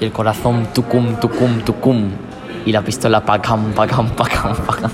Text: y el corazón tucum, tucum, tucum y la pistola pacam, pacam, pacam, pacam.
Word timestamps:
y 0.00 0.04
el 0.04 0.12
corazón 0.12 0.68
tucum, 0.74 1.16
tucum, 1.20 1.60
tucum 1.60 2.10
y 2.64 2.72
la 2.72 2.82
pistola 2.82 3.24
pacam, 3.24 3.72
pacam, 3.72 4.10
pacam, 4.10 4.56
pacam. 4.66 4.90